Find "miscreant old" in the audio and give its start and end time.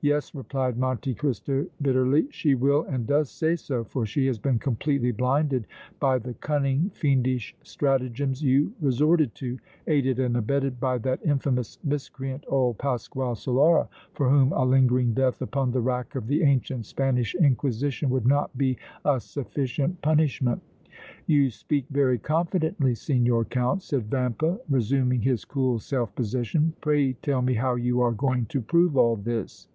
11.82-12.76